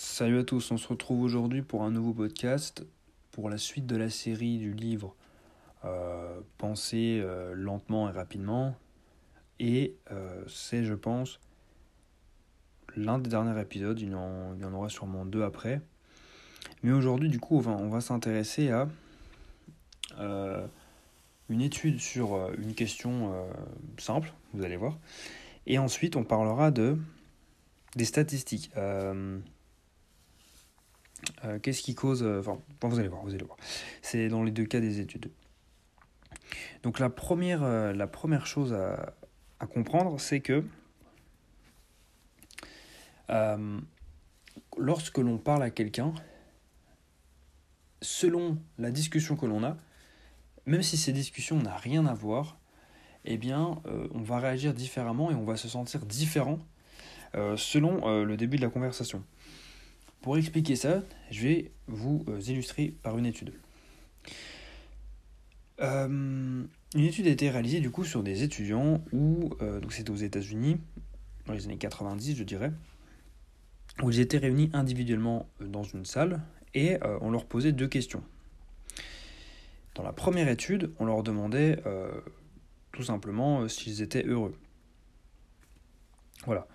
[0.00, 2.86] Salut à tous, on se retrouve aujourd'hui pour un nouveau podcast,
[3.32, 5.16] pour la suite de la série du livre
[5.84, 8.76] euh, Penser euh, lentement et rapidement.
[9.58, 11.40] Et euh, c'est, je pense,
[12.94, 15.80] l'un des derniers épisodes, il y, en, aura sûrement deux après.
[16.84, 18.88] Mais aujourd'hui, du coup, on va, on va s'intéresser à
[21.48, 23.34] une étude sur une question
[23.98, 24.96] simple, vous allez voir.
[25.66, 26.96] Et ensuite, on parlera de
[27.96, 28.70] des statistiques.
[31.44, 32.22] Euh, qu'est-ce qui cause.
[32.22, 33.58] Euh, enfin, vous allez voir, vous allez voir.
[34.02, 35.30] C'est dans les deux cas des études.
[36.82, 39.14] Donc, la première, euh, chose à,
[39.60, 40.64] à comprendre, c'est que
[44.78, 46.14] lorsque l'on parle à quelqu'un,
[48.00, 49.76] selon la discussion que l'on a,
[50.66, 52.58] même si ces discussions n'ont rien à voir,
[53.24, 53.82] eh bien,
[54.14, 56.58] on va réagir différemment et on va se sentir différent
[57.56, 59.22] selon le début de la conversation.
[60.22, 63.52] Pour expliquer ça, je vais vous euh, illustrer par une étude.
[65.80, 70.10] Euh, une étude a été réalisée du coup sur des étudiants où, euh, donc c'était
[70.10, 70.78] aux États-Unis,
[71.46, 72.72] dans les années 90 je dirais,
[74.02, 76.40] où ils étaient réunis individuellement dans une salle
[76.74, 78.22] et on leur posait deux questions.
[79.94, 81.82] Dans la première étude, on leur demandait
[82.92, 84.54] tout simplement s'ils étaient heureux.
[86.44, 86.68] Voilà.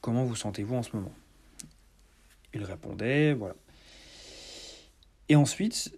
[0.00, 1.12] comment vous sentez-vous en ce moment?
[2.54, 3.54] Il répondait, voilà.
[5.28, 5.96] Et ensuite,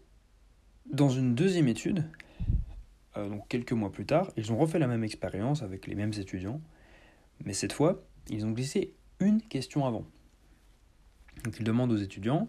[0.86, 2.05] dans une deuxième étude,
[3.16, 6.12] euh, donc quelques mois plus tard, ils ont refait la même expérience avec les mêmes
[6.12, 6.60] étudiants,
[7.44, 10.05] mais cette fois, ils ont glissé une question avant.
[11.44, 12.48] Donc ils demandent aux étudiants,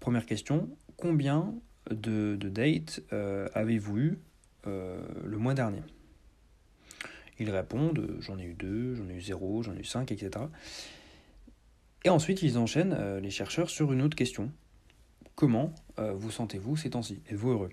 [0.00, 1.54] première question, combien
[1.90, 4.18] de, dates euh, avez-vous eu
[4.66, 5.82] euh, le mois dernier?
[7.38, 10.44] Ils répondent, j'en ai eu deux, j'en ai eu zéro, j'en ai eu cinq, etc.
[12.04, 14.52] Et ensuite, ils enchaînent, euh, les chercheurs, sur une autre question.
[15.34, 17.22] Comment euh, vous sentez-vous ces temps-ci?
[17.30, 17.70] Êtes-vous heureux?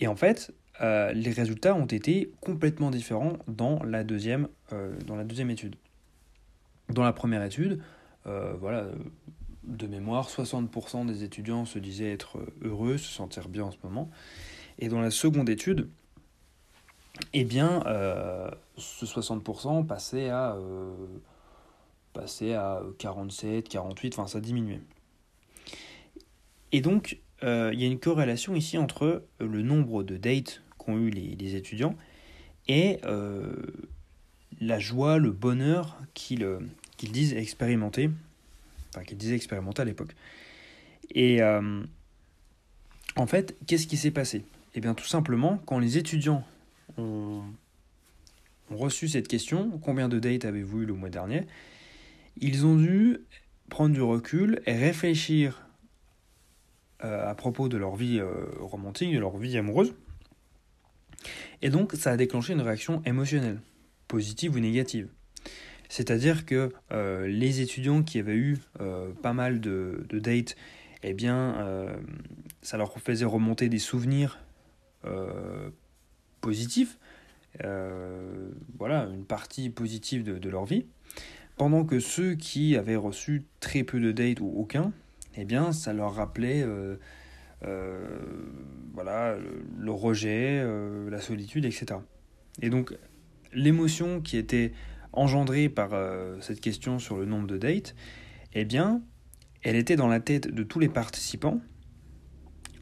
[0.00, 4.48] Et en fait, euh, les résultats ont été complètement différents dans la deuxième,
[5.06, 5.76] dans la deuxième étude.
[6.88, 7.80] Dans la première étude,
[8.24, 8.88] voilà,
[9.64, 14.10] de mémoire, 60% des étudiants se disaient être heureux, se sentir bien en ce moment.
[14.78, 15.88] Et dans la seconde étude,
[17.32, 17.82] eh bien,
[18.76, 20.58] ce 60% passait à
[22.16, 24.80] passer à 47, 48, enfin ça diminuait.
[26.72, 30.62] Et donc, euh, il y a une corrélation ici entre euh, le nombre de dates
[30.78, 31.94] qu'ont eu les, étudiants
[32.68, 33.54] et euh,
[34.60, 36.68] la joie, le bonheur qu'ils
[37.02, 38.10] disent expérimenter,
[38.90, 40.14] enfin qu'ils disaient expérimenter à l'époque.
[41.14, 44.44] Et en fait, qu'est-ce qui s'est passé?
[44.74, 46.44] Eh bien, tout simplement, quand les étudiants
[46.98, 47.42] ont
[48.70, 51.46] reçu cette question, combien de dates avez-vous eu le mois dernier?
[52.38, 53.18] Ils ont dû
[53.68, 55.66] prendre du recul et réfléchir
[57.04, 59.94] euh, à propos de leur vie euh, romantique, de leur vie amoureuse.
[61.62, 63.60] Et donc, ça a déclenché une réaction émotionnelle,
[64.08, 65.08] positive ou négative.
[65.88, 68.58] C'est-à-dire que euh, les étudiants qui avaient eu
[69.22, 70.56] pas mal de, dates,
[71.02, 71.88] eh bien,
[72.62, 74.38] ça leur faisait remonter des souvenirs
[76.40, 76.98] positifs,
[77.60, 80.86] voilà, une partie positive de leur vie.
[81.56, 84.92] Pendant que ceux qui avaient reçu très peu de dates ou aucun,
[85.36, 86.96] eh bien, ça leur rappelait euh,
[87.64, 88.06] euh,
[88.92, 89.36] voilà,
[89.78, 92.00] le, rejet, euh, la solitude, etc.
[92.60, 92.94] Et donc,
[93.54, 94.72] l'émotion qui était
[95.14, 95.92] engendrée par
[96.42, 97.94] cette question sur le nombre de dates,
[98.52, 99.00] eh bien,
[99.62, 101.60] elle était dans la tête de tous les participants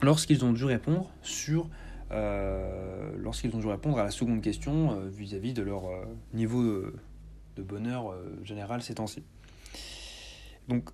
[0.02, 1.70] lorsqu'ils ont dû répondre sur
[2.10, 5.84] lorsqu'ils ont dû répondre à la seconde question vis-à-vis -vis de leur
[6.32, 6.84] niveau
[7.56, 9.22] de bonheur euh, général ces temps-ci.
[10.68, 10.90] Donc,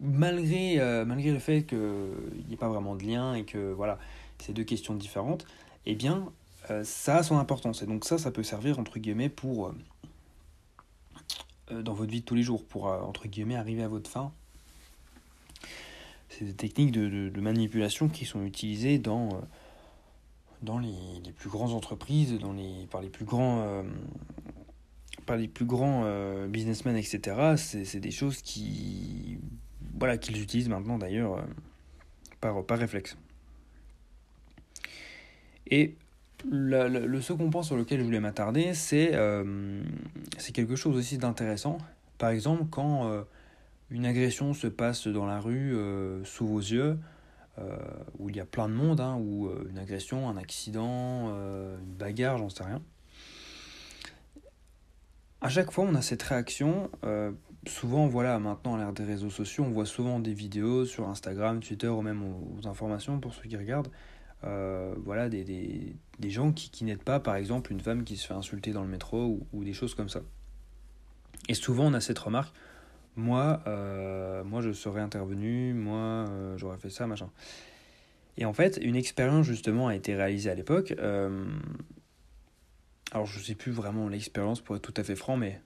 [0.00, 1.78] malgré, euh, malgré le fait qu'il
[2.48, 3.98] n'y ait pas vraiment de lien et que voilà,
[4.38, 5.46] c'est deux questions différentes,
[5.86, 6.30] eh bien,
[6.70, 7.82] euh, ça a son importance.
[7.82, 9.72] Et donc ça, ça peut servir, entre guillemets, pour,
[11.70, 14.32] dans votre vie de tous les jours, pour, entre guillemets, arriver à votre fin.
[16.28, 19.40] C'est des techniques de, manipulation qui sont utilisées dans,
[20.80, 23.84] les, plus grandes entreprises, dans les, par les plus grands
[25.30, 29.38] par les plus grands euh, businessmen, etc., c'est des choses qui,
[29.96, 31.42] voilà, qu'ils utilisent maintenant d'ailleurs euh,
[32.40, 33.16] par, par réflexe.
[35.68, 35.94] Et
[36.50, 39.84] le second point sur lequel je voulais m'attarder, c'est euh,
[40.52, 41.78] quelque chose aussi d'intéressant.
[42.18, 43.24] Par exemple, quand
[43.88, 45.76] une agression se passe dans la rue
[46.24, 46.98] sous vos yeux,
[48.18, 52.38] où il y a plein de monde, hein, ou une agression, un accident, une bagarre,
[52.38, 52.82] j'en sais rien
[55.40, 57.32] à chaque fois, on a cette réaction, euh,
[57.66, 61.60] souvent, voilà, maintenant à l'ère des réseaux sociaux, on voit souvent des vidéos sur Instagram,
[61.60, 63.90] Twitter ou même aux, informations pour ceux qui regardent.
[64.44, 68.16] Euh, voilà, des, des, des, gens qui, qui n'aident pas, par exemple, une femme qui
[68.16, 70.20] se fait insulter dans le métro ou, des choses comme ça.
[71.48, 72.54] Et souvent, on a cette remarque
[73.16, 76.26] moi, euh, moi je serais intervenu, moi
[76.56, 77.28] j'aurais fait ça, machin.
[78.38, 80.94] Et en fait, une expérience justement a été réalisée à l'époque.
[83.10, 85.60] Euh, alors je sais plus vraiment l'expérience pour être tout à fait franc, mais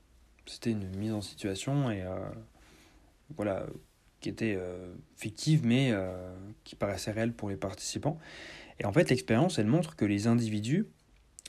[0.46, 2.04] c'était une mise en situation et
[3.34, 3.66] voilà
[4.20, 4.58] qui était
[5.16, 5.94] fictive mais
[6.64, 8.18] qui paraissait réelle pour les participants.
[8.78, 10.86] Et en fait, l'expérience, elle montre que les individus,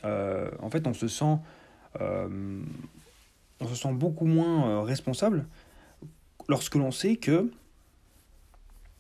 [0.04, 1.38] en fait, on se sent,
[2.00, 5.46] on se sent beaucoup moins responsable
[6.48, 7.52] lorsque l'on sait que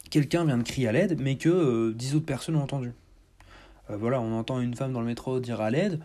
[0.10, 2.94] quelqu'un vient de crier à l'aide, mais que euh, dix autres personnes ont entendu.
[3.90, 6.00] Euh, voilà, on entend une femme dans le métro dire à l'aide.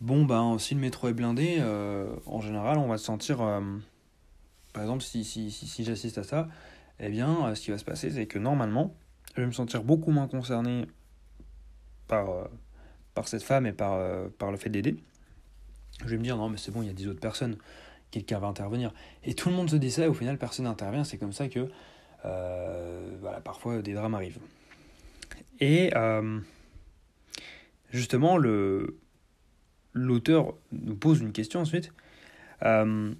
[0.00, 3.38] Bon, ben, si le métro est blindé, euh, en général, on va se sentir.
[4.72, 6.48] par exemple, si, si, si, si j'assiste à ça,
[7.00, 8.94] eh bien, ce qui va se passer, c'est que normalement,
[9.34, 10.86] je vais me sentir beaucoup moins concerné
[12.08, 12.28] par,
[13.14, 13.98] par cette femme et par,
[14.38, 14.96] par le fait d'aider.
[16.04, 17.56] Je vais me dire, non, mais c'est bon, il y a dix autres personnes
[18.10, 18.92] quelqu'un va intervenir.
[19.24, 21.04] Et tout le monde se dit ça, et au final, personne n'intervient.
[21.04, 21.68] C'est comme ça que
[22.24, 24.38] euh, voilà, parfois des drames arrivent.
[25.60, 26.40] Et euh,
[27.90, 28.98] justement, le,
[29.96, 31.92] l'auteur nous pose une question ensuite.
[32.62, 33.12] Euh,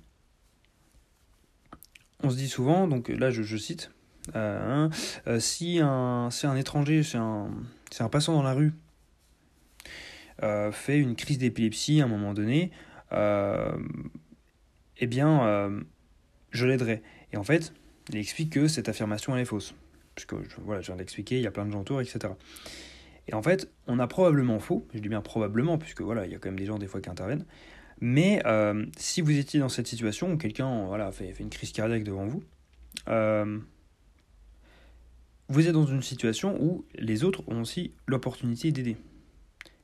[2.23, 3.90] on se dit souvent, donc là je, je cite,
[4.34, 4.90] hein,
[5.38, 7.50] si, un, un étranger, c'est un,
[7.99, 8.73] un passant dans la rue,
[10.73, 12.73] fait une crise d'épilepsie à un moment donné,
[14.99, 15.81] eh bien, euh,
[16.50, 17.02] je l'aiderai.
[17.32, 17.73] Et en fait,
[18.11, 19.75] il explique que cette affirmation, elle est fausse.
[20.14, 22.32] Puisque, voilà, je viens d'expliquer, il y a plein de gens autour, etc.
[23.28, 26.34] Et en fait, on a probablement faux, je dis bien probablement, puisque voilà, il y
[26.34, 27.44] a quand même des gens des fois qui interviennent.
[28.00, 32.05] Mais euh, si vous étiez dans cette situation où quelqu'un voilà, fait, une crise cardiaque
[32.05, 32.43] devant vous,
[33.08, 33.58] euh,
[35.49, 38.96] vous êtes dans une situation où les autres ont aussi l'opportunité d'aider.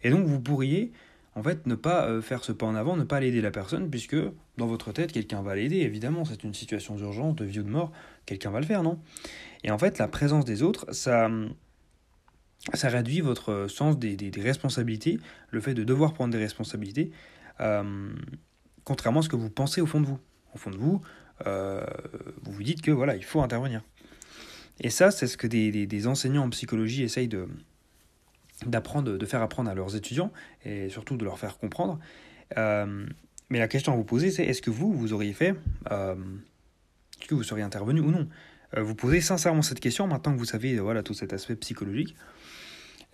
[0.03, 0.93] Et donc vous pourriez
[1.35, 3.89] en fait, ne pas euh, faire ce pas en avant, ne pas l'aider la personne,
[3.89, 4.17] puisque
[4.59, 7.71] dans votre tête, quelqu'un va l'aider, évidemment, c'est une situation d'urgence, de vie ou de
[7.71, 7.91] mort,
[8.27, 8.99] quelqu'un va le faire, non?
[9.65, 11.31] Et en fait, la présence des autres, ça,
[12.75, 15.19] ça réduit votre sens des, des, responsabilités,
[15.51, 17.11] le fait de devoir prendre des responsabilités,
[17.61, 18.13] euh,
[18.85, 20.19] contrairement à ce que vous pensez au fond de vous.
[20.55, 21.01] Au fond de vous,
[21.47, 21.85] euh,
[22.43, 23.83] vous vous dites que voilà, il faut intervenir.
[24.81, 27.49] Et ça, c'est ce que des, des enseignants en psychologie essayent de,
[28.67, 30.33] d'apprendre, de faire apprendre à leurs étudiants
[30.65, 31.99] et surtout de leur faire comprendre.
[32.59, 33.07] Euh,
[33.51, 35.55] mais la question à vous poser, c'est est-ce que vous, vous auriez fait,
[35.91, 36.15] euh,
[37.21, 38.29] est-ce que vous seriez intervenu ou non?
[38.77, 42.17] Euh, Vous posez sincèrement cette question maintenant que vous savez voilà, tout cet aspect psychologique.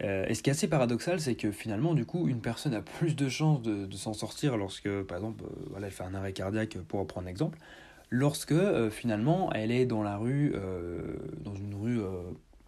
[0.00, 3.16] Et ce qui est assez paradoxal, c'est que finalement, du coup, une personne a plus
[3.16, 7.00] de chances de, s'en sortir lorsque, par exemple, voilà, elle fait un arrêt cardiaque, pour
[7.00, 7.58] reprendre l'exemple,
[8.10, 8.54] lorsque
[8.90, 10.54] finalement elle est dans la rue,
[11.40, 12.00] dans une rue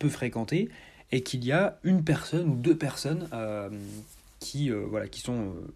[0.01, 0.71] peu fréquentée,
[1.13, 3.69] et qu'il y a une personne ou deux personnes euh,
[4.39, 5.75] qui, euh, voilà, qui, sont, euh,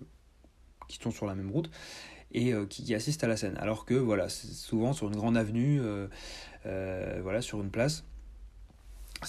[0.88, 1.70] qui sont sur la même route
[2.32, 3.56] et qui, assistent à la scène.
[3.58, 5.80] Alors que voilà, souvent sur une grande avenue,
[6.64, 8.02] voilà, sur une place,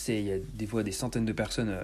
[0.08, 1.78] il y a des fois des centaines de personnes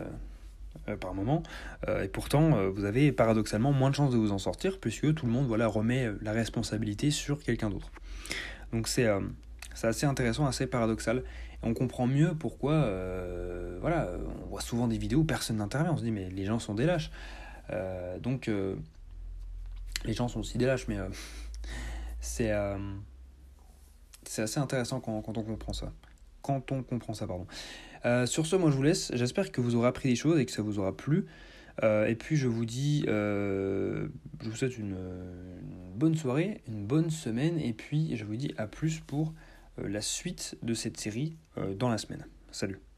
[1.00, 1.44] par moment,
[1.88, 5.32] et pourtant vous avez paradoxalement moins de chances de vous en sortir puisque tout le
[5.32, 7.92] monde voilà, remet la responsabilité sur quelqu'un d'autre.
[8.74, 9.08] Donc c'est
[9.84, 11.24] assez intéressant, assez paradoxal
[11.64, 14.10] on comprend mieux pourquoi, euh, voilà,
[14.44, 15.94] on voit souvent des vidéos où personne n'intervient.
[15.94, 17.12] On se dit, mais les gens sont des lâches.
[17.70, 18.76] Euh, donc, euh,
[20.06, 20.98] les gens sont aussi des lâches, mais
[22.20, 22.52] c'est
[24.24, 25.92] c'est assez intéressant quand, quand, on comprend ça.
[26.42, 27.46] Quand on comprend ça, pardon.
[28.26, 29.12] sur ce, moi je vous laisse.
[29.14, 31.26] J'espère que vous aurez appris des choses et que ça vous aura plu.
[31.84, 34.10] et puis je vous dis, je
[34.42, 34.96] vous souhaite une,
[35.96, 39.34] bonne soirée, une bonne semaine, et puis je vous dis à plus pour
[39.78, 42.26] la suite de cette série euh, dans la semaine.
[42.52, 42.91] Salut